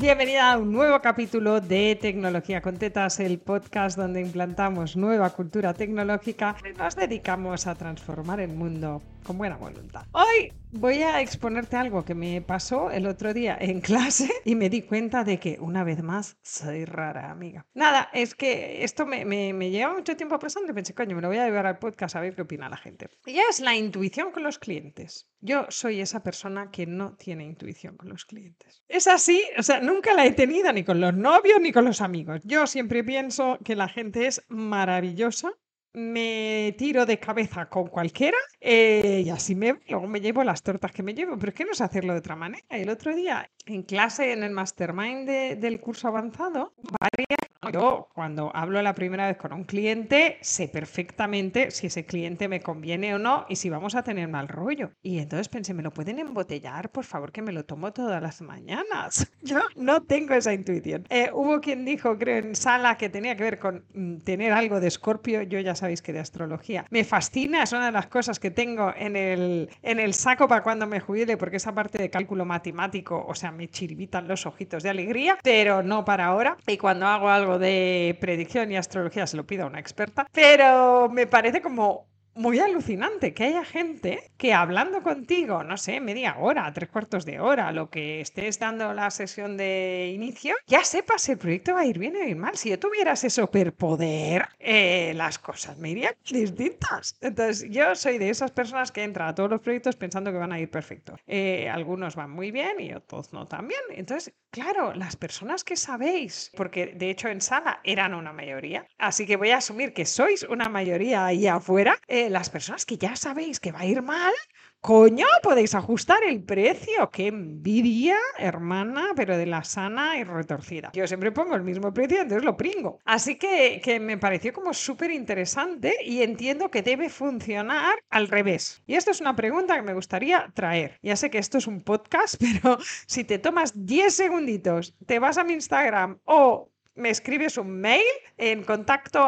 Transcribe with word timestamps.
Bienvenida 0.00 0.52
a 0.52 0.58
un 0.58 0.72
nuevo 0.72 1.00
capítulo 1.00 1.60
de 1.60 1.98
Tecnología 2.00 2.62
con 2.62 2.78
Tetas, 2.78 3.18
el 3.18 3.40
podcast 3.40 3.98
donde 3.98 4.20
implantamos 4.20 4.96
nueva 4.96 5.30
cultura 5.30 5.74
tecnológica 5.74 6.54
y 6.64 6.78
nos 6.78 6.94
dedicamos 6.94 7.66
a 7.66 7.74
transformar 7.74 8.38
el 8.38 8.52
mundo 8.52 9.02
con 9.24 9.38
buena 9.38 9.56
voluntad. 9.56 10.06
Hoy 10.12 10.52
voy 10.70 11.02
a 11.02 11.20
exponerte 11.20 11.76
algo 11.76 12.04
que 12.04 12.14
me 12.14 12.40
pasó 12.40 12.92
el 12.92 13.08
otro 13.08 13.34
día 13.34 13.58
en 13.60 13.80
clase 13.82 14.30
y 14.44 14.54
me 14.54 14.70
di 14.70 14.82
cuenta 14.82 15.24
de 15.24 15.40
que 15.40 15.58
una 15.60 15.82
vez 15.82 16.00
más 16.00 16.36
soy 16.42 16.84
rara, 16.84 17.32
amiga. 17.32 17.66
Nada, 17.74 18.08
es 18.12 18.36
que 18.36 18.84
esto 18.84 19.04
me, 19.04 19.24
me, 19.24 19.52
me 19.52 19.70
lleva 19.70 19.92
mucho 19.92 20.16
tiempo 20.16 20.38
pasando 20.38 20.70
y 20.70 20.74
pensé, 20.74 20.94
coño, 20.94 21.16
me 21.16 21.22
lo 21.22 21.28
voy 21.28 21.38
a 21.38 21.44
llevar 21.46 21.66
al 21.66 21.78
podcast 21.78 22.14
a 22.14 22.20
ver 22.20 22.36
qué 22.36 22.42
opina 22.42 22.68
la 22.68 22.76
gente. 22.76 23.08
Y 23.26 23.36
es 23.38 23.58
la 23.58 23.74
intuición 23.74 24.30
con 24.30 24.44
los 24.44 24.60
clientes. 24.60 25.28
Yo 25.40 25.66
soy 25.68 26.00
esa 26.00 26.22
persona 26.22 26.70
que 26.70 26.86
no 26.86 27.14
tiene 27.14 27.44
intuición 27.44 27.96
con 27.96 28.08
los 28.08 28.24
clientes. 28.24 28.82
Es 28.88 29.06
así, 29.06 29.42
o 29.56 29.62
sea, 29.62 29.80
nunca 29.80 30.14
la 30.14 30.26
he 30.26 30.32
tenido 30.32 30.72
ni 30.72 30.84
con 30.84 31.00
los 31.00 31.14
novios 31.14 31.60
ni 31.60 31.72
con 31.72 31.84
los 31.84 32.00
amigos. 32.00 32.40
Yo 32.44 32.66
siempre 32.66 33.04
pienso 33.04 33.58
que 33.64 33.76
la 33.76 33.88
gente 33.88 34.26
es 34.26 34.44
maravillosa 34.48 35.52
me 35.98 36.74
tiro 36.78 37.04
de 37.04 37.18
cabeza 37.18 37.68
con 37.68 37.88
cualquiera 37.88 38.38
eh, 38.60 39.22
y 39.26 39.30
así 39.30 39.54
me 39.54 39.80
luego 39.88 40.06
me 40.06 40.20
llevo 40.20 40.44
las 40.44 40.62
tortas 40.62 40.92
que 40.92 41.02
me 41.02 41.14
llevo, 41.14 41.36
pero 41.38 41.50
es 41.50 41.54
que 41.54 41.64
no 41.64 41.74
sé 41.74 41.84
hacerlo 41.84 42.12
de 42.12 42.20
otra 42.20 42.36
manera. 42.36 42.64
El 42.70 42.88
otro 42.88 43.14
día 43.14 43.50
en 43.66 43.82
clase, 43.82 44.32
en 44.32 44.42
el 44.42 44.52
mastermind 44.52 45.28
del 45.28 45.80
curso 45.80 46.08
avanzado, 46.08 46.72
varias 47.00 47.38
yo 47.72 48.08
cuando 48.14 48.54
hablo 48.54 48.80
la 48.82 48.94
primera 48.94 49.26
vez 49.26 49.36
con 49.36 49.52
un 49.52 49.64
cliente 49.64 50.38
sé 50.40 50.68
perfectamente 50.68 51.70
si 51.70 51.88
ese 51.88 52.06
cliente 52.06 52.48
me 52.48 52.60
conviene 52.60 53.14
o 53.14 53.18
no 53.18 53.46
y 53.48 53.56
si 53.56 53.68
vamos 53.68 53.94
a 53.94 54.02
tener 54.02 54.28
mal 54.28 54.48
rollo. 54.48 54.92
Y 55.02 55.18
entonces 55.18 55.48
pensé, 55.48 55.74
¿me 55.74 55.82
lo 55.82 55.92
pueden 55.92 56.18
embotellar? 56.18 56.90
Por 56.90 57.04
favor, 57.04 57.32
que 57.32 57.42
me 57.42 57.52
lo 57.52 57.64
tomo 57.64 57.92
todas 57.92 58.22
las 58.22 58.40
mañanas. 58.40 59.30
Yo 59.42 59.58
no 59.76 60.02
tengo 60.02 60.34
esa 60.34 60.54
intuición. 60.54 61.04
Eh, 61.10 61.30
hubo 61.32 61.60
quien 61.60 61.84
dijo, 61.84 62.16
creo, 62.16 62.38
en 62.38 62.54
sala 62.54 62.96
que 62.96 63.08
tenía 63.08 63.36
que 63.36 63.42
ver 63.42 63.58
con 63.58 63.84
mm, 63.92 64.18
tener 64.18 64.52
algo 64.52 64.80
de 64.80 64.88
escorpio. 64.88 65.42
Yo 65.42 65.58
ya 65.60 65.74
sabéis 65.88 66.02
que 66.02 66.12
de 66.12 66.20
astrología 66.20 66.84
me 66.90 67.02
fascina, 67.02 67.62
es 67.62 67.72
una 67.72 67.86
de 67.86 67.92
las 67.92 68.08
cosas 68.08 68.38
que 68.38 68.50
tengo 68.50 68.92
en 68.94 69.16
el, 69.16 69.70
en 69.82 69.98
el 69.98 70.12
saco 70.12 70.46
para 70.46 70.62
cuando 70.62 70.86
me 70.86 71.00
jubile, 71.00 71.38
porque 71.38 71.56
esa 71.56 71.74
parte 71.74 71.96
de 71.96 72.10
cálculo 72.10 72.44
matemático, 72.44 73.24
o 73.26 73.34
sea, 73.34 73.52
me 73.52 73.68
chiribitan 73.68 74.28
los 74.28 74.44
ojitos 74.44 74.82
de 74.82 74.90
alegría, 74.90 75.38
pero 75.42 75.82
no 75.82 76.04
para 76.04 76.26
ahora. 76.26 76.58
Y 76.66 76.76
cuando 76.76 77.06
hago 77.06 77.30
algo 77.30 77.58
de 77.58 78.18
predicción 78.20 78.70
y 78.70 78.76
astrología 78.76 79.26
se 79.26 79.38
lo 79.38 79.46
pido 79.46 79.64
a 79.64 79.68
una 79.68 79.80
experta, 79.80 80.26
pero 80.30 81.08
me 81.08 81.26
parece 81.26 81.62
como 81.62 82.06
muy 82.38 82.60
alucinante 82.60 83.34
que 83.34 83.44
haya 83.44 83.64
gente 83.64 84.30
que 84.36 84.54
hablando 84.54 85.02
contigo, 85.02 85.64
no 85.64 85.76
sé, 85.76 86.00
media 86.00 86.36
hora, 86.38 86.72
tres 86.72 86.88
cuartos 86.88 87.24
de 87.24 87.40
hora, 87.40 87.72
lo 87.72 87.90
que 87.90 88.20
estés 88.20 88.58
dando 88.58 88.94
la 88.94 89.10
sesión 89.10 89.56
de 89.56 90.12
inicio, 90.14 90.54
ya 90.66 90.84
sepas 90.84 91.22
si 91.22 91.32
el 91.32 91.38
proyecto 91.38 91.74
va 91.74 91.80
a 91.80 91.86
ir 91.86 91.98
bien 91.98 92.14
o 92.16 92.24
ir 92.24 92.36
mal. 92.36 92.56
Si 92.56 92.70
yo 92.70 92.78
tuviera 92.78 93.12
ese 93.12 93.28
superpoder, 93.28 94.48
eh, 94.60 95.12
las 95.16 95.38
cosas 95.38 95.78
me 95.78 95.90
irían 95.90 96.14
distintas. 96.30 97.16
Entonces, 97.20 97.68
yo 97.70 97.94
soy 97.96 98.18
de 98.18 98.30
esas 98.30 98.52
personas 98.52 98.92
que 98.92 99.02
entran 99.02 99.28
a 99.28 99.34
todos 99.34 99.50
los 99.50 99.60
proyectos 99.60 99.96
pensando 99.96 100.30
que 100.30 100.38
van 100.38 100.52
a 100.52 100.60
ir 100.60 100.70
perfectos. 100.70 101.20
Eh, 101.26 101.68
algunos 101.68 102.14
van 102.14 102.30
muy 102.30 102.52
bien 102.52 102.80
y 102.80 102.92
otros 102.92 103.32
no 103.32 103.46
tan 103.46 103.66
bien. 103.66 103.80
Entonces, 103.90 104.32
claro, 104.50 104.94
las 104.94 105.16
personas 105.16 105.64
que 105.64 105.76
sabéis, 105.76 106.52
porque 106.56 106.86
de 106.86 107.10
hecho 107.10 107.28
en 107.28 107.40
sala 107.40 107.80
eran 107.82 108.14
una 108.14 108.32
mayoría, 108.32 108.86
así 108.98 109.26
que 109.26 109.36
voy 109.36 109.50
a 109.50 109.56
asumir 109.56 109.92
que 109.92 110.06
sois 110.06 110.44
una 110.44 110.68
mayoría 110.68 111.26
ahí 111.26 111.48
afuera. 111.48 111.98
Eh, 112.06 112.27
las 112.28 112.50
personas 112.50 112.86
que 112.86 112.98
ya 112.98 113.16
sabéis 113.16 113.60
que 113.60 113.72
va 113.72 113.80
a 113.80 113.86
ir 113.86 114.02
mal, 114.02 114.32
coño, 114.80 115.26
podéis 115.42 115.74
ajustar 115.74 116.22
el 116.24 116.42
precio. 116.42 117.10
Qué 117.10 117.28
envidia, 117.28 118.16
hermana, 118.38 119.12
pero 119.16 119.36
de 119.36 119.46
la 119.46 119.64
sana 119.64 120.18
y 120.18 120.24
retorcida. 120.24 120.90
Yo 120.92 121.06
siempre 121.06 121.32
pongo 121.32 121.54
el 121.54 121.62
mismo 121.62 121.92
precio, 121.92 122.22
entonces 122.22 122.44
lo 122.44 122.56
pringo. 122.56 123.00
Así 123.04 123.36
que, 123.36 123.80
que 123.82 124.00
me 124.00 124.18
pareció 124.18 124.52
como 124.52 124.72
súper 124.74 125.10
interesante 125.10 125.94
y 126.04 126.22
entiendo 126.22 126.70
que 126.70 126.82
debe 126.82 127.08
funcionar 127.08 127.98
al 128.10 128.28
revés. 128.28 128.82
Y 128.86 128.94
esto 128.94 129.10
es 129.10 129.20
una 129.20 129.36
pregunta 129.36 129.76
que 129.76 129.82
me 129.82 129.94
gustaría 129.94 130.50
traer. 130.54 130.98
Ya 131.02 131.16
sé 131.16 131.30
que 131.30 131.38
esto 131.38 131.58
es 131.58 131.66
un 131.66 131.82
podcast, 131.82 132.36
pero 132.40 132.78
si 133.06 133.24
te 133.24 133.38
tomas 133.38 133.86
10 133.86 134.14
segunditos, 134.14 134.94
te 135.06 135.18
vas 135.18 135.38
a 135.38 135.44
mi 135.44 135.54
Instagram 135.54 136.18
o 136.24 136.70
me 136.94 137.10
escribes 137.10 137.56
un 137.56 137.80
mail 137.80 138.04
en 138.36 138.64
contacto 138.64 139.20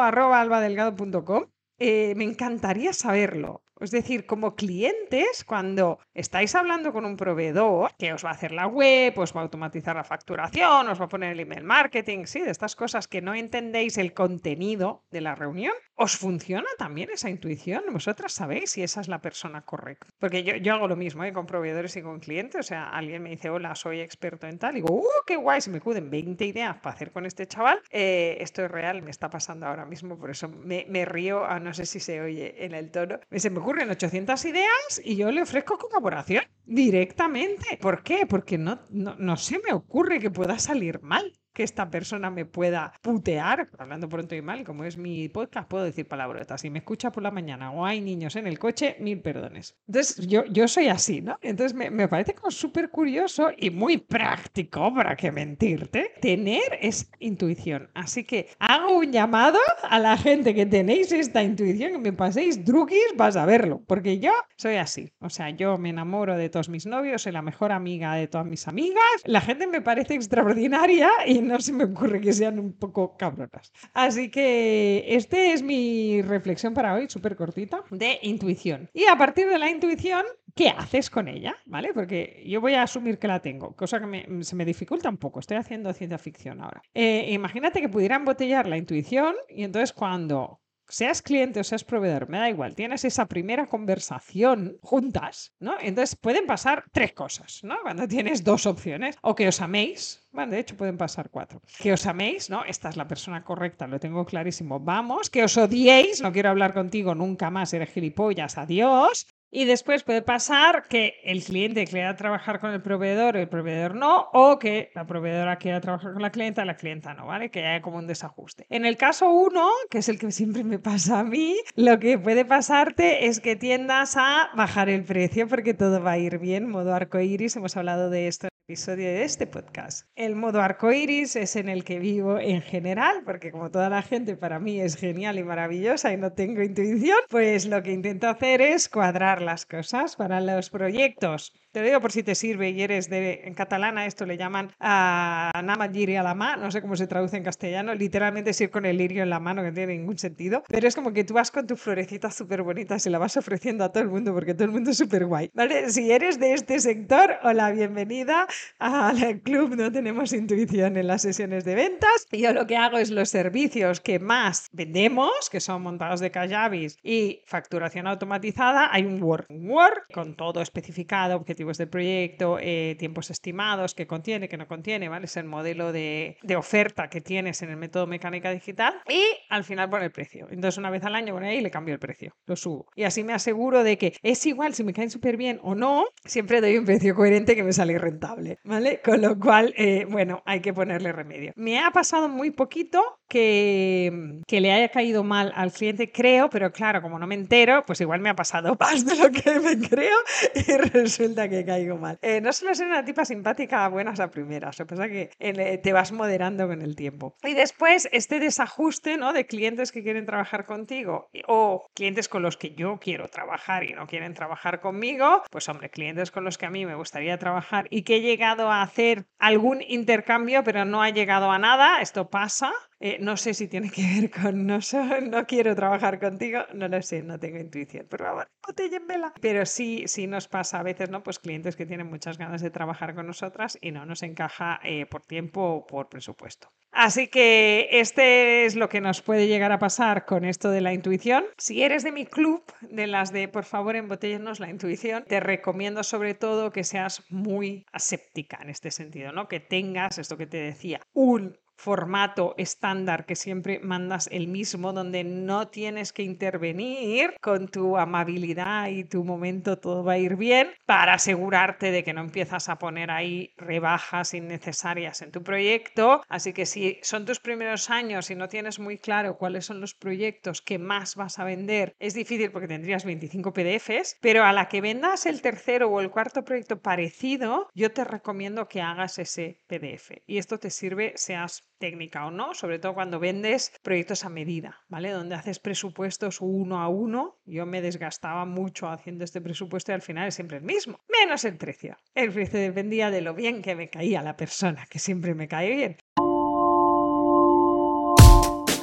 eh, 1.83 2.13
me 2.15 2.25
encantaría 2.25 2.93
saberlo. 2.93 3.63
Es 3.79 3.89
decir, 3.89 4.27
como 4.27 4.55
clientes, 4.55 5.43
cuando 5.43 5.97
estáis 6.13 6.53
hablando 6.53 6.93
con 6.93 7.03
un 7.03 7.17
proveedor 7.17 7.91
que 7.97 8.13
os 8.13 8.23
va 8.23 8.29
a 8.29 8.33
hacer 8.33 8.51
la 8.51 8.67
web, 8.67 9.17
os 9.17 9.35
va 9.35 9.39
a 9.39 9.43
automatizar 9.43 9.95
la 9.95 10.03
facturación, 10.03 10.87
os 10.87 11.01
va 11.01 11.05
a 11.05 11.09
poner 11.09 11.31
el 11.31 11.39
email 11.39 11.63
marketing, 11.63 12.25
sí, 12.25 12.41
de 12.41 12.51
estas 12.51 12.75
cosas 12.75 13.07
que 13.07 13.23
no 13.23 13.33
entendéis 13.33 13.97
el 13.97 14.13
contenido 14.13 15.03
de 15.09 15.21
la 15.21 15.33
reunión, 15.33 15.73
¿os 16.01 16.17
funciona 16.17 16.67
también 16.79 17.11
esa 17.11 17.29
intuición? 17.29 17.83
¿Vosotras 17.91 18.33
sabéis 18.33 18.71
si 18.71 18.81
esa 18.81 19.01
es 19.01 19.07
la 19.07 19.21
persona 19.21 19.61
correcta? 19.61 20.07
Porque 20.17 20.43
yo, 20.43 20.55
yo 20.55 20.73
hago 20.73 20.87
lo 20.87 20.95
mismo 20.95 21.23
¿eh? 21.23 21.31
con 21.31 21.45
proveedores 21.45 21.95
y 21.95 22.01
con 22.01 22.19
clientes. 22.19 22.59
O 22.59 22.63
sea, 22.63 22.89
alguien 22.89 23.21
me 23.21 23.29
dice, 23.29 23.51
hola, 23.51 23.75
soy 23.75 23.99
experto 23.99 24.47
en 24.47 24.57
tal. 24.57 24.71
Y 24.71 24.81
digo, 24.81 24.95
¡uh, 24.95 25.05
qué 25.27 25.35
guay! 25.35 25.61
Se 25.61 25.69
me 25.69 25.77
acuden 25.77 26.09
20 26.09 26.43
ideas 26.43 26.77
para 26.77 26.95
hacer 26.95 27.11
con 27.11 27.27
este 27.27 27.45
chaval. 27.45 27.81
Eh, 27.91 28.37
esto 28.39 28.65
es 28.65 28.71
real, 28.71 29.03
me 29.03 29.11
está 29.11 29.29
pasando 29.29 29.67
ahora 29.67 29.85
mismo, 29.85 30.17
por 30.17 30.31
eso 30.31 30.49
me, 30.49 30.87
me 30.89 31.05
río, 31.05 31.45
a, 31.45 31.59
no 31.59 31.71
sé 31.73 31.85
si 31.85 31.99
se 31.99 32.19
oye 32.19 32.65
en 32.65 32.73
el 32.73 32.89
tono. 32.89 33.19
Se 33.31 33.51
me 33.51 33.59
ocurren 33.59 33.89
800 33.91 34.43
ideas 34.45 35.01
y 35.03 35.15
yo 35.15 35.31
le 35.31 35.43
ofrezco 35.43 35.77
colaboración 35.77 36.45
directamente. 36.65 37.77
¿Por 37.79 38.01
qué? 38.01 38.25
Porque 38.25 38.57
no, 38.57 38.79
no, 38.89 39.15
no 39.19 39.37
se 39.37 39.59
me 39.59 39.71
ocurre 39.71 40.19
que 40.19 40.31
pueda 40.31 40.57
salir 40.57 40.99
mal 41.01 41.31
que 41.53 41.63
esta 41.63 41.89
persona 41.89 42.29
me 42.29 42.45
pueda 42.45 42.93
putear, 43.01 43.69
hablando 43.77 44.09
pronto 44.09 44.35
y 44.35 44.41
mal, 44.41 44.63
como 44.63 44.83
es 44.83 44.97
mi 44.97 45.29
podcast, 45.29 45.67
puedo 45.69 45.83
decir 45.83 46.07
palabrotas. 46.07 46.61
Si 46.61 46.69
me 46.69 46.79
escucha 46.79 47.11
por 47.11 47.23
la 47.23 47.31
mañana 47.31 47.71
o 47.71 47.85
hay 47.85 48.01
niños 48.01 48.35
en 48.35 48.47
el 48.47 48.59
coche, 48.59 48.95
mil 48.99 49.21
perdones. 49.21 49.75
Entonces, 49.87 50.27
yo, 50.27 50.45
yo 50.45 50.67
soy 50.67 50.87
así, 50.87 51.21
¿no? 51.21 51.37
Entonces, 51.41 51.73
me, 51.73 51.89
me 51.89 52.07
parece 52.07 52.33
como 52.33 52.51
súper 52.51 52.89
curioso 52.89 53.49
y 53.57 53.69
muy 53.69 53.97
práctico, 53.97 54.93
para 54.93 55.15
que 55.15 55.31
mentirte, 55.31 56.11
tener 56.21 56.77
esa 56.81 57.05
intuición. 57.19 57.89
Así 57.93 58.23
que 58.23 58.49
hago 58.59 58.97
un 58.97 59.11
llamado 59.11 59.59
a 59.83 59.99
la 59.99 60.17
gente 60.17 60.53
que 60.53 60.65
tenéis 60.65 61.11
esta 61.11 61.43
intuición, 61.43 61.91
que 61.93 61.97
me 61.97 62.13
paséis 62.13 62.63
drugis, 62.63 63.13
vas 63.15 63.35
a 63.35 63.45
verlo, 63.45 63.81
porque 63.87 64.19
yo 64.19 64.31
soy 64.57 64.75
así. 64.75 65.11
O 65.19 65.29
sea, 65.29 65.49
yo 65.49 65.77
me 65.77 65.89
enamoro 65.89 66.37
de 66.37 66.49
todos 66.49 66.69
mis 66.69 66.85
novios, 66.85 67.23
soy 67.23 67.31
la 67.31 67.41
mejor 67.41 67.71
amiga 67.71 68.15
de 68.15 68.27
todas 68.27 68.47
mis 68.47 68.67
amigas, 68.67 69.03
la 69.25 69.41
gente 69.41 69.67
me 69.67 69.81
parece 69.81 70.13
extraordinaria 70.13 71.09
y 71.25 71.40
no 71.41 71.59
se 71.59 71.73
me 71.73 71.85
ocurre 71.85 72.21
que 72.21 72.33
sean 72.33 72.59
un 72.59 72.73
poco 72.73 73.17
cabronas. 73.17 73.71
Así 73.93 74.29
que 74.29 75.05
este 75.07 75.53
es 75.53 75.63
mi 75.63 76.21
reflexión 76.21 76.73
para 76.73 76.93
hoy, 76.93 77.09
súper 77.09 77.35
cortita, 77.35 77.83
de 77.89 78.19
intuición. 78.21 78.89
Y 78.93 79.05
a 79.05 79.17
partir 79.17 79.47
de 79.47 79.59
la 79.59 79.69
intuición, 79.69 80.23
¿qué 80.55 80.69
haces 80.69 81.09
con 81.09 81.27
ella? 81.27 81.55
¿Vale? 81.65 81.93
Porque 81.93 82.43
yo 82.45 82.61
voy 82.61 82.75
a 82.75 82.83
asumir 82.83 83.19
que 83.19 83.27
la 83.27 83.41
tengo, 83.41 83.75
cosa 83.75 83.99
que 83.99 84.43
se 84.43 84.55
me 84.55 84.65
dificulta 84.65 85.09
un 85.09 85.17
poco. 85.17 85.39
Estoy 85.39 85.57
haciendo 85.57 85.93
ciencia 85.93 86.17
ficción 86.17 86.61
ahora. 86.61 86.81
Eh, 86.93 87.31
imagínate 87.31 87.81
que 87.81 87.89
pudiera 87.89 88.15
embotellar 88.15 88.67
la 88.67 88.77
intuición 88.77 89.35
y 89.49 89.63
entonces 89.63 89.93
cuando 89.93 90.60
seas 90.91 91.21
cliente 91.21 91.59
o 91.59 91.63
seas 91.63 91.83
proveedor, 91.83 92.29
me 92.29 92.37
da 92.37 92.49
igual, 92.49 92.75
tienes 92.75 93.05
esa 93.05 93.25
primera 93.25 93.67
conversación 93.67 94.77
juntas, 94.81 95.53
¿no? 95.59 95.75
Entonces 95.79 96.15
pueden 96.15 96.45
pasar 96.45 96.83
tres 96.91 97.13
cosas, 97.13 97.63
¿no? 97.63 97.77
Cuando 97.81 98.07
tienes 98.07 98.43
dos 98.43 98.65
opciones, 98.65 99.17
o 99.21 99.33
que 99.33 99.47
os 99.47 99.61
améis, 99.61 100.27
bueno, 100.31 100.51
de 100.51 100.59
hecho 100.59 100.77
pueden 100.77 100.97
pasar 100.97 101.29
cuatro, 101.29 101.61
que 101.79 101.93
os 101.93 102.05
améis, 102.05 102.49
¿no? 102.49 102.63
Esta 102.65 102.89
es 102.89 102.97
la 102.97 103.07
persona 103.07 103.43
correcta, 103.43 103.87
lo 103.87 103.99
tengo 103.99 104.25
clarísimo, 104.25 104.79
vamos, 104.79 105.29
que 105.29 105.43
os 105.43 105.57
odiéis, 105.57 106.21
no 106.21 106.31
quiero 106.31 106.49
hablar 106.49 106.73
contigo 106.73 107.15
nunca 107.15 107.49
más, 107.49 107.73
eres 107.73 107.91
gilipollas, 107.91 108.57
adiós, 108.57 109.27
y 109.51 109.65
después 109.65 110.03
puede 110.03 110.21
pasar 110.21 110.85
que 110.87 111.15
el 111.23 111.43
cliente 111.43 111.85
quiera 111.85 112.15
trabajar 112.15 112.59
con 112.59 112.71
el 112.71 112.81
proveedor, 112.81 113.35
el 113.35 113.49
proveedor 113.49 113.95
no, 113.95 114.29
o 114.33 114.57
que 114.57 114.91
la 114.95 115.05
proveedora 115.05 115.57
quiera 115.57 115.81
trabajar 115.81 116.13
con 116.13 116.21
la 116.21 116.31
clienta, 116.31 116.65
la 116.65 116.77
clienta 116.77 117.13
no, 117.13 117.27
¿vale? 117.27 117.51
Que 117.51 117.65
haya 117.65 117.81
como 117.81 117.97
un 117.97 118.07
desajuste. 118.07 118.65
En 118.69 118.85
el 118.85 118.97
caso 118.97 119.29
uno, 119.29 119.69
que 119.89 119.99
es 119.99 120.09
el 120.09 120.17
que 120.17 120.31
siempre 120.31 120.63
me 120.63 120.79
pasa 120.79 121.19
a 121.19 121.23
mí, 121.23 121.57
lo 121.75 121.99
que 121.99 122.17
puede 122.17 122.45
pasarte 122.45 123.27
es 123.27 123.41
que 123.41 123.55
tiendas 123.55 124.15
a 124.15 124.49
bajar 124.55 124.89
el 124.89 125.03
precio 125.03 125.47
porque 125.47 125.73
todo 125.73 126.01
va 126.01 126.11
a 126.11 126.17
ir 126.17 126.39
bien, 126.39 126.69
modo 126.69 126.93
arco 126.93 127.19
iris, 127.19 127.55
hemos 127.57 127.75
hablado 127.75 128.09
de 128.09 128.27
esto 128.27 128.50
episodio 128.71 129.07
de 129.07 129.25
este 129.25 129.47
podcast. 129.47 130.07
El 130.15 130.37
modo 130.37 130.61
arcoiris 130.61 131.35
es 131.35 131.57
en 131.57 131.67
el 131.67 131.83
que 131.83 131.99
vivo 131.99 132.39
en 132.39 132.61
general, 132.61 133.21
porque 133.25 133.51
como 133.51 133.69
toda 133.69 133.89
la 133.89 134.01
gente 134.01 134.37
para 134.37 134.59
mí 134.59 134.79
es 134.79 134.95
genial 134.95 135.37
y 135.37 135.43
maravillosa 135.43 136.13
y 136.13 136.17
no 136.17 136.31
tengo 136.31 136.61
intuición, 136.61 137.17
pues 137.29 137.65
lo 137.65 137.83
que 137.83 137.91
intento 137.91 138.29
hacer 138.29 138.61
es 138.61 138.87
cuadrar 138.87 139.41
las 139.41 139.65
cosas 139.65 140.15
para 140.15 140.39
los 140.39 140.69
proyectos 140.69 141.51
te 141.71 141.79
lo 141.79 141.85
digo 141.85 142.01
por 142.01 142.11
si 142.11 142.21
te 142.21 142.35
sirve 142.35 142.71
y 142.71 142.81
eres 142.81 143.09
de, 143.09 143.43
en 143.45 143.53
catalana 143.53 144.05
esto 144.05 144.25
le 144.25 144.37
llaman 144.37 144.71
a 144.79 145.51
Nama 145.63 145.85
a 145.85 146.23
la 146.23 146.35
mano, 146.35 146.63
no 146.63 146.71
sé 146.71 146.81
cómo 146.81 146.95
se 146.95 147.07
traduce 147.07 147.37
en 147.37 147.43
castellano, 147.43 147.95
literalmente 147.95 148.49
es 148.49 148.59
ir 148.59 148.69
con 148.69 148.85
el 148.85 148.97
lirio 148.97 149.23
en 149.23 149.29
la 149.29 149.39
mano, 149.39 149.61
que 149.61 149.69
no 149.69 149.73
tiene 149.73 149.97
ningún 149.97 150.17
sentido, 150.17 150.63
pero 150.67 150.87
es 150.87 150.95
como 150.95 151.13
que 151.13 151.23
tú 151.23 151.33
vas 151.33 151.49
con 151.49 151.67
tu 151.67 151.77
florecita 151.77 152.29
súper 152.29 152.61
bonita, 152.63 152.99
se 152.99 153.09
la 153.09 153.19
vas 153.19 153.37
ofreciendo 153.37 153.85
a 153.85 153.91
todo 153.91 154.03
el 154.03 154.09
mundo 154.09 154.33
porque 154.33 154.53
todo 154.53 154.65
el 154.65 154.71
mundo 154.71 154.91
es 154.91 154.97
súper 154.97 155.25
guay. 155.25 155.49
¿Vale? 155.53 155.89
Si 155.91 156.11
eres 156.11 156.39
de 156.39 156.53
este 156.53 156.79
sector, 156.79 157.37
hola, 157.43 157.71
bienvenida 157.71 158.47
al 158.79 159.41
club 159.41 159.75
No 159.75 159.91
Tenemos 159.91 160.33
Intuición 160.33 160.97
en 160.97 161.07
las 161.07 161.21
sesiones 161.21 161.65
de 161.65 161.75
ventas. 161.75 162.27
Yo 162.31 162.53
lo 162.53 162.67
que 162.67 162.77
hago 162.77 162.97
es 162.97 163.11
los 163.11 163.29
servicios 163.29 164.01
que 164.01 164.19
más 164.19 164.69
vendemos, 164.71 165.49
que 165.51 165.59
son 165.59 165.81
montados 165.81 166.19
de 166.19 166.31
Kajabi 166.31 166.87
y 167.03 167.41
facturación 167.45 168.07
automatizada, 168.07 168.89
hay 168.91 169.03
un 169.03 169.21
Word. 169.21 169.45
Un 169.49 169.69
Word 169.69 170.03
con 170.13 170.35
todo 170.35 170.61
especificado, 170.61 171.35
objetivos 171.35 171.77
del 171.77 171.89
proyecto, 171.89 172.57
eh, 172.59 172.95
tiempos 172.97 173.29
estimados, 173.29 173.93
que 173.93 174.07
contiene, 174.07 174.49
que 174.49 174.57
no 174.57 174.67
contiene, 174.67 175.09
¿vale? 175.09 175.25
Es 175.25 175.37
el 175.37 175.45
modelo 175.45 175.91
de, 175.91 176.37
de 176.41 176.55
oferta 176.55 177.09
que 177.09 177.21
tienes 177.21 177.61
en 177.61 177.69
el 177.69 177.77
método 177.77 178.07
mecánica 178.07 178.51
digital 178.51 178.95
y 179.07 179.21
al 179.49 179.63
final 179.63 179.89
pone 179.89 180.05
el 180.05 180.11
precio. 180.11 180.47
Entonces 180.49 180.77
una 180.77 180.89
vez 180.89 181.03
al 181.03 181.15
año 181.15 181.33
pone 181.33 181.49
ahí 181.49 181.61
le 181.61 181.71
cambio 181.71 181.93
el 181.93 181.99
precio, 181.99 182.35
lo 182.45 182.55
subo. 182.55 182.87
Y 182.95 183.03
así 183.03 183.23
me 183.23 183.33
aseguro 183.33 183.83
de 183.83 183.97
que 183.97 184.13
es 184.21 184.45
igual 184.45 184.73
si 184.73 184.83
me 184.83 184.93
caen 184.93 185.09
súper 185.09 185.37
bien 185.37 185.59
o 185.63 185.75
no, 185.75 186.05
siempre 186.25 186.61
doy 186.61 186.77
un 186.77 186.85
precio 186.85 187.15
coherente 187.15 187.55
que 187.55 187.63
me 187.63 187.73
sale 187.73 187.97
rentable, 187.97 188.50
¿vale? 188.63 189.01
Con 189.03 189.21
lo 189.21 189.37
cual, 189.39 189.73
eh, 189.77 190.05
bueno, 190.09 190.41
hay 190.45 190.61
que 190.61 190.73
ponerle 190.73 191.11
remedio. 191.11 191.53
Me 191.55 191.79
ha 191.79 191.91
pasado 191.91 192.29
muy 192.29 192.51
poquito 192.51 193.20
que, 193.31 194.41
le 194.49 194.71
haya 194.73 194.89
caído 194.89 195.23
mal 195.23 195.53
al 195.55 195.71
cliente, 195.71 196.11
creo, 196.11 196.49
pero 196.49 196.73
claro, 196.73 197.01
como 197.01 197.17
no 197.17 197.25
me 197.25 197.35
entero, 197.35 197.83
pues 197.87 198.01
igual 198.01 198.19
me 198.19 198.29
ha 198.29 198.35
pasado 198.35 198.75
más 198.79 199.05
de 199.05 199.15
lo 199.15 199.31
que 199.31 199.59
me 199.59 199.79
creo 199.87 200.17
y 200.53 200.77
resulta 200.89 201.47
que 201.47 201.63
caigo 201.63 201.97
mal. 201.97 202.19
Eh, 202.21 202.41
no 202.41 202.51
suelo 202.51 202.75
ser 202.75 202.87
una 202.87 203.05
tipa 203.05 203.23
simpática 203.23 203.85
a 203.85 203.87
buenas 203.89 204.19
a 204.19 204.29
primeras, 204.29 204.77
lo 204.77 204.85
que 204.85 204.95
pasa 204.95 205.07
que 205.07 205.29
eh, 205.39 205.77
te 205.77 205.93
vas 205.93 206.11
moderando 206.11 206.67
con 206.67 206.81
el 206.81 206.97
tiempo. 206.97 207.35
Y 207.43 207.53
después, 207.53 208.09
este 208.11 208.39
desajuste 208.39 209.15
¿no? 209.15 209.31
de 209.31 209.47
clientes 209.47 209.93
que 209.93 210.03
quieren 210.03 210.25
trabajar 210.25 210.65
contigo 210.65 211.29
o 211.47 211.87
clientes 211.95 212.27
con 212.27 212.41
los 212.41 212.57
que 212.57 212.75
yo 212.75 212.99
quiero 212.99 213.29
trabajar 213.29 213.85
y 213.85 213.93
no 213.93 214.07
quieren 214.07 214.33
trabajar 214.33 214.81
conmigo, 214.81 215.43
pues 215.49 215.69
hombre, 215.69 215.89
clientes 215.89 216.31
con 216.31 216.43
los 216.43 216.57
que 216.57 216.65
a 216.65 216.69
mí 216.69 216.85
me 216.85 216.95
gustaría 216.95 217.37
trabajar 217.37 217.87
y 217.89 218.03
que 218.03 218.17
he 218.17 218.21
llegado 218.21 218.69
a 218.69 218.81
hacer 218.81 219.25
algún 219.39 219.81
intercambio, 219.81 220.65
pero 220.65 220.83
no 220.83 221.01
ha 221.01 221.09
llegado 221.09 221.49
a 221.49 221.59
nada, 221.59 222.01
esto 222.01 222.29
pasa, 222.29 222.73
eh, 223.03 223.17
no 223.19 223.35
sé 223.35 223.55
si 223.55 223.67
tiene 223.67 223.89
que 223.89 224.03
ver 224.03 224.29
con 224.29 224.67
no, 224.67 224.79
no 225.23 225.45
quiero 225.47 225.75
trabajar 225.75 226.19
contigo, 226.19 226.59
no 226.73 226.87
lo 226.87 227.01
sé, 227.01 227.23
no 227.23 227.39
tengo 227.39 227.57
intuición. 227.57 228.05
Por 228.07 228.21
favor, 228.21 228.47
botella 228.65 228.97
en 228.97 229.07
vela. 229.07 229.33
Pero 229.41 229.65
sí, 229.65 230.03
sí 230.05 230.27
nos 230.27 230.47
pasa 230.47 230.79
a 230.79 230.83
veces, 230.83 231.09
¿no? 231.09 231.23
Pues 231.23 231.39
clientes 231.39 231.75
que 231.75 231.87
tienen 231.87 232.07
muchas 232.07 232.37
ganas 232.37 232.61
de 232.61 232.69
trabajar 232.69 233.15
con 233.15 233.25
nosotras 233.25 233.77
y 233.81 233.91
no 233.91 234.05
nos 234.05 234.21
encaja 234.21 234.79
eh, 234.83 235.07
por 235.07 235.23
tiempo 235.23 235.61
o 235.61 235.87
por 235.87 236.09
presupuesto. 236.09 236.69
Así 236.91 237.27
que 237.27 237.87
este 237.91 238.65
es 238.65 238.75
lo 238.75 238.89
que 238.89 239.01
nos 239.01 239.21
puede 239.21 239.47
llegar 239.47 239.71
a 239.71 239.79
pasar 239.79 240.25
con 240.25 240.45
esto 240.45 240.69
de 240.69 240.81
la 240.81 240.93
intuición. 240.93 241.45
Si 241.57 241.81
eres 241.81 242.03
de 242.03 242.11
mi 242.11 242.25
club, 242.25 242.63
de 242.81 243.07
las 243.07 243.31
de 243.31 243.47
por 243.47 243.63
favor 243.63 243.95
embotellenos 243.95 244.59
la 244.59 244.69
intuición, 244.69 245.23
te 245.25 245.39
recomiendo 245.39 246.03
sobre 246.03 246.35
todo 246.35 246.71
que 246.71 246.83
seas 246.83 247.23
muy 247.29 247.85
aséptica 247.93 248.59
en 248.61 248.69
este 248.69 248.91
sentido, 248.91 249.31
¿no? 249.31 249.47
Que 249.47 249.59
tengas 249.59 250.17
esto 250.17 250.37
que 250.37 250.47
te 250.47 250.57
decía, 250.57 250.99
un 251.13 251.57
formato 251.81 252.53
estándar 252.57 253.25
que 253.25 253.35
siempre 253.35 253.79
mandas 253.79 254.29
el 254.31 254.47
mismo, 254.47 254.93
donde 254.93 255.23
no 255.23 255.67
tienes 255.69 256.13
que 256.13 256.21
intervenir 256.21 257.33
con 257.41 257.67
tu 257.67 257.97
amabilidad 257.97 258.89
y 258.89 259.03
tu 259.03 259.23
momento 259.23 259.79
todo 259.79 260.03
va 260.03 260.13
a 260.13 260.17
ir 260.19 260.35
bien 260.35 260.69
para 260.85 261.15
asegurarte 261.15 261.89
de 261.89 262.03
que 262.03 262.13
no 262.13 262.21
empiezas 262.21 262.69
a 262.69 262.77
poner 262.77 263.09
ahí 263.09 263.53
rebajas 263.57 264.35
innecesarias 264.35 265.23
en 265.23 265.31
tu 265.31 265.41
proyecto. 265.41 266.21
Así 266.29 266.53
que 266.53 266.67
si 266.67 266.99
son 267.01 267.25
tus 267.25 267.39
primeros 267.39 267.89
años 267.89 268.29
y 268.29 268.35
no 268.35 268.47
tienes 268.47 268.77
muy 268.77 268.99
claro 268.99 269.37
cuáles 269.37 269.65
son 269.65 269.81
los 269.81 269.95
proyectos 269.95 270.61
que 270.61 270.77
más 270.77 271.15
vas 271.15 271.39
a 271.39 271.45
vender, 271.45 271.95
es 271.97 272.13
difícil 272.13 272.51
porque 272.51 272.67
tendrías 272.67 273.05
25 273.05 273.53
PDFs, 273.53 274.17
pero 274.21 274.43
a 274.43 274.53
la 274.53 274.67
que 274.67 274.81
vendas 274.81 275.25
el 275.25 275.41
tercero 275.41 275.89
o 275.89 275.99
el 275.99 276.11
cuarto 276.11 276.45
proyecto 276.45 276.79
parecido, 276.79 277.69
yo 277.73 277.91
te 277.91 278.03
recomiendo 278.03 278.67
que 278.67 278.81
hagas 278.81 279.17
ese 279.17 279.61
PDF. 279.65 280.11
Y 280.27 280.37
esto 280.37 280.59
te 280.59 280.69
sirve 280.69 281.13
seas 281.15 281.70
técnica 281.81 282.25
o 282.25 282.31
no, 282.31 282.53
sobre 282.53 282.79
todo 282.79 282.93
cuando 282.93 283.19
vendes 283.19 283.73
proyectos 283.83 284.23
a 284.23 284.29
medida, 284.29 284.85
¿vale? 284.87 285.11
Donde 285.11 285.35
haces 285.35 285.59
presupuestos 285.59 286.39
uno 286.39 286.79
a 286.79 286.87
uno. 286.87 287.41
Yo 287.45 287.65
me 287.65 287.81
desgastaba 287.81 288.45
mucho 288.45 288.87
haciendo 288.87 289.25
este 289.25 289.41
presupuesto 289.41 289.91
y 289.91 289.95
al 289.95 290.01
final 290.01 290.29
es 290.29 290.35
siempre 290.35 290.59
el 290.59 290.63
mismo, 290.63 291.01
menos 291.09 291.43
el 291.43 291.57
precio. 291.57 291.97
El 292.15 292.31
precio 292.31 292.59
dependía 292.59 293.11
de 293.11 293.19
lo 293.19 293.33
bien 293.33 293.61
que 293.61 293.75
me 293.75 293.89
caía 293.89 294.21
la 294.21 294.37
persona, 294.37 294.85
que 294.89 294.99
siempre 294.99 295.33
me 295.33 295.49
cae 295.49 295.75
bien. 295.75 295.97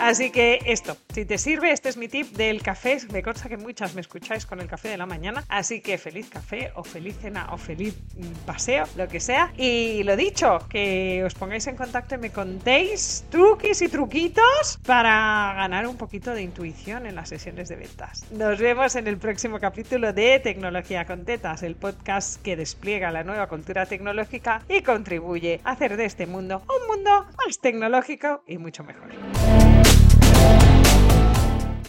Así 0.08 0.30
que 0.30 0.60
esto, 0.64 0.96
si 1.12 1.26
te 1.26 1.36
sirve, 1.36 1.70
este 1.70 1.90
es 1.90 1.98
mi 1.98 2.08
tip 2.08 2.28
del 2.28 2.62
café. 2.62 2.96
Me 3.12 3.22
consta 3.22 3.50
que 3.50 3.58
muchas 3.58 3.94
me 3.94 4.00
escucháis 4.00 4.46
con 4.46 4.58
el 4.58 4.66
café 4.66 4.88
de 4.88 4.96
la 4.96 5.04
mañana. 5.04 5.44
Así 5.50 5.82
que 5.82 5.98
feliz 5.98 6.30
café 6.30 6.72
o 6.76 6.82
feliz 6.82 7.18
cena 7.20 7.48
o 7.52 7.58
feliz 7.58 7.94
mm, 8.16 8.46
paseo, 8.46 8.86
lo 8.96 9.06
que 9.06 9.20
sea. 9.20 9.52
Y 9.58 10.02
lo 10.04 10.16
dicho, 10.16 10.66
que 10.70 11.22
os 11.26 11.34
pongáis 11.34 11.66
en 11.66 11.76
contacto 11.76 12.14
y 12.14 12.18
me 12.18 12.30
contéis 12.30 13.26
truquis 13.28 13.82
y 13.82 13.88
truquitos 13.88 14.80
para 14.86 15.52
ganar 15.54 15.86
un 15.86 15.98
poquito 15.98 16.32
de 16.32 16.40
intuición 16.40 17.04
en 17.04 17.14
las 17.14 17.28
sesiones 17.28 17.68
de 17.68 17.76
ventas. 17.76 18.24
Nos 18.30 18.58
vemos 18.58 18.96
en 18.96 19.08
el 19.08 19.18
próximo 19.18 19.60
capítulo 19.60 20.14
de 20.14 20.40
Tecnología 20.40 21.04
con 21.04 21.26
Tetas, 21.26 21.62
el 21.62 21.74
podcast 21.74 22.40
que 22.40 22.56
despliega 22.56 23.10
la 23.10 23.24
nueva 23.24 23.46
cultura 23.46 23.84
tecnológica 23.84 24.62
y 24.70 24.80
contribuye 24.80 25.60
a 25.64 25.72
hacer 25.72 25.98
de 25.98 26.06
este 26.06 26.26
mundo 26.26 26.62
un 26.62 26.96
mundo 26.96 27.26
más 27.36 27.58
tecnológico 27.60 28.42
y 28.46 28.56
mucho 28.56 28.84
mejor. 28.84 29.10